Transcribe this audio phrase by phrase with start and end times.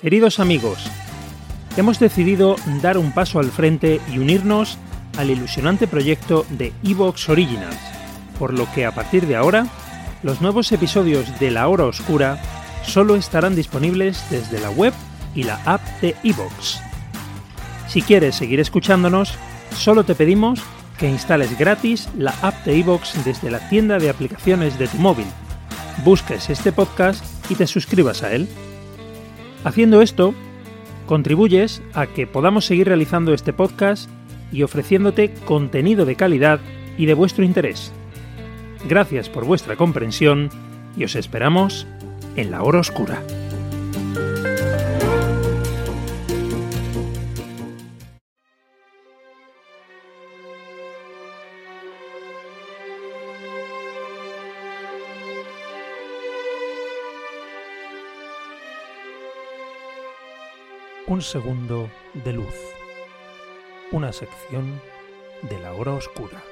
[0.00, 0.78] Queridos amigos,
[1.76, 4.78] hemos decidido dar un paso al frente y unirnos
[5.16, 7.76] al ilusionante proyecto de Evox Originals,
[8.38, 9.66] por lo que a partir de ahora,
[10.22, 12.40] los nuevos episodios de La Hora Oscura
[12.84, 14.94] solo estarán disponibles desde la web
[15.34, 16.80] y la app de Evox.
[17.88, 19.34] Si quieres seguir escuchándonos,
[19.76, 20.60] solo te pedimos
[20.96, 25.26] que instales gratis la app de Evox desde la tienda de aplicaciones de tu móvil,
[26.04, 28.48] busques este podcast y te suscribas a él.
[29.64, 30.34] Haciendo esto,
[31.06, 34.08] contribuyes a que podamos seguir realizando este podcast
[34.52, 36.60] y ofreciéndote contenido de calidad
[36.96, 37.92] y de vuestro interés.
[38.88, 40.50] Gracias por vuestra comprensión
[40.96, 41.86] y os esperamos
[42.36, 43.22] en la hora oscura.
[61.08, 62.54] Un segundo de luz.
[63.92, 64.78] Una sección
[65.40, 66.44] de la hora oscura.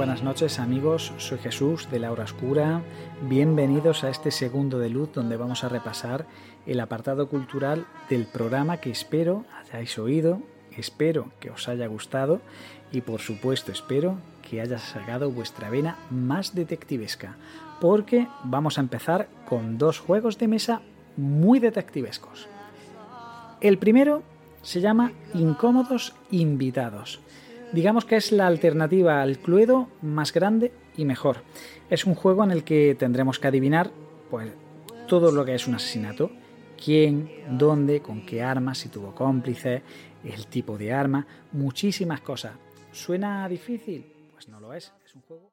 [0.00, 2.80] Buenas noches amigos, soy Jesús de La Hora Oscura.
[3.28, 6.24] Bienvenidos a este segundo de luz donde vamos a repasar
[6.64, 10.40] el apartado cultural del programa que espero hayáis oído,
[10.74, 12.40] espero que os haya gustado
[12.90, 17.36] y por supuesto espero que haya sacado vuestra vena más detectivesca
[17.78, 20.80] porque vamos a empezar con dos juegos de mesa
[21.18, 22.48] muy detectivescos.
[23.60, 24.22] El primero
[24.62, 27.20] se llama Incómodos Invitados.
[27.72, 31.44] Digamos que es la alternativa al Cluedo más grande y mejor.
[31.88, 33.92] Es un juego en el que tendremos que adivinar
[34.28, 34.50] pues,
[35.06, 36.32] todo lo que es un asesinato.
[36.82, 39.82] Quién, dónde, con qué armas, si tuvo cómplices,
[40.24, 42.54] el tipo de arma, muchísimas cosas.
[42.90, 44.04] ¿Suena difícil?
[44.32, 44.92] Pues no lo es.
[45.06, 45.52] Es un juego...